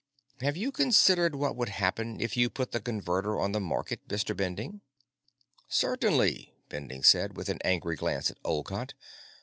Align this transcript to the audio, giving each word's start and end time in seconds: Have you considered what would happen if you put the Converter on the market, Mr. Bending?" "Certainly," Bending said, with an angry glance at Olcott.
Have 0.39 0.57
you 0.57 0.71
considered 0.71 1.35
what 1.35 1.55
would 1.55 1.69
happen 1.69 2.19
if 2.19 2.35
you 2.35 2.49
put 2.49 2.71
the 2.71 2.79
Converter 2.81 3.39
on 3.39 3.51
the 3.51 3.59
market, 3.59 4.07
Mr. 4.07 4.35
Bending?" 4.35 4.81
"Certainly," 5.67 6.55
Bending 6.69 7.03
said, 7.03 7.37
with 7.37 7.49
an 7.49 7.59
angry 7.63 7.97
glance 7.97 8.31
at 8.31 8.39
Olcott. 8.43 8.95